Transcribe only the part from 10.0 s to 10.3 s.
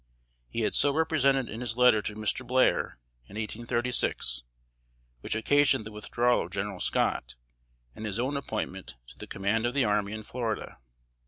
in